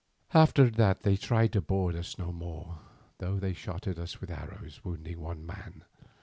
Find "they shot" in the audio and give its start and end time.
3.37-3.85